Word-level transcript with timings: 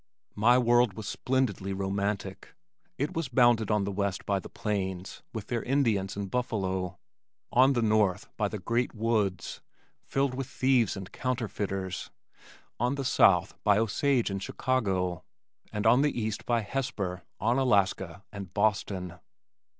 My 0.33 0.57
world 0.57 0.93
was 0.93 1.07
splendidly 1.07 1.73
romantic. 1.73 2.55
It 2.97 3.13
was 3.13 3.27
bounded 3.27 3.69
on 3.69 3.83
the 3.83 3.91
west 3.91 4.25
by 4.25 4.39
THE 4.39 4.49
PLAINS 4.49 5.21
with 5.31 5.45
their 5.45 5.61
Indians 5.61 6.15
and 6.17 6.31
buffalo; 6.31 6.97
on 7.51 7.73
the 7.73 7.83
north 7.83 8.27
by 8.35 8.47
THE 8.47 8.57
GREAT 8.57 8.95
WOODS, 8.95 9.61
filled 10.03 10.33
with 10.33 10.47
thieves 10.47 10.97
and 10.97 11.11
counterfeiters; 11.11 12.09
on 12.79 12.95
the 12.95 13.05
south 13.05 13.53
by 13.63 13.77
OSAGE 13.77 14.31
AND 14.31 14.41
CHICAGO; 14.41 15.23
and 15.71 15.85
on 15.85 16.01
the 16.01 16.19
east 16.19 16.47
by 16.47 16.61
HESPER, 16.61 17.21
ONALASKA 17.39 18.23
and 18.31 18.51
BOSTON. 18.55 19.19